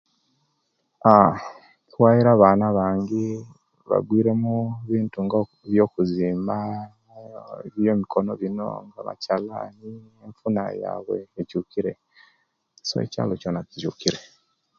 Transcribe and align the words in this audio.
Aah 1.13 1.37
kuwaire 1.91 2.29
abaana 2.33 2.63
abangi 2.71 3.25
bagwire 3.89 4.31
mubintu 4.41 5.17
nga 5.25 5.37
byokuzimba 5.71 6.57
ebyemikino 7.67 8.31
jino 8.41 8.67
byakyalani 8.95 9.91
enfuna 10.25 10.63
yabwe 10.83 11.17
ekyukire 11.41 11.91
so 12.87 12.95
ekyalo 13.05 13.33
kyona 13.41 13.61
kikyukire 13.69 14.19